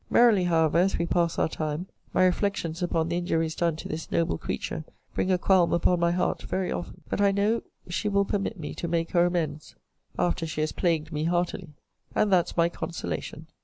Merrily, 0.09 0.45
however, 0.45 0.79
as 0.79 0.97
we 0.97 1.05
pass 1.05 1.37
our 1.37 1.47
time, 1.47 1.85
my 2.11 2.25
reflections 2.25 2.81
upon 2.81 3.07
the 3.09 3.17
injuries 3.17 3.53
done 3.53 3.75
to 3.75 3.87
this 3.87 4.09
noble 4.11 4.39
creature 4.39 4.83
bring 5.13 5.31
a 5.31 5.37
qualm 5.37 5.71
upon 5.73 5.99
my 5.99 6.09
heart 6.09 6.41
very 6.41 6.71
often. 6.71 7.03
But 7.07 7.21
I 7.21 7.31
know 7.31 7.61
she 7.87 8.09
will 8.09 8.25
permit 8.25 8.59
me 8.59 8.73
to 8.73 8.87
make 8.87 9.11
her 9.11 9.27
amends, 9.27 9.75
after 10.17 10.47
she 10.47 10.61
has 10.61 10.71
plagued 10.71 11.11
me 11.11 11.25
heartily; 11.25 11.69
and 12.15 12.33
that's 12.33 12.57
my 12.57 12.67
consolation. 12.67 13.45